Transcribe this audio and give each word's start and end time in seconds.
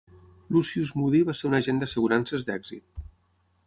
Lucius 0.55 0.93
Moody 1.01 1.21
va 1.29 1.37
ser 1.41 1.47
un 1.51 1.59
agent 1.59 1.85
d'assegurances 1.85 2.51
d'èxit. 2.53 3.09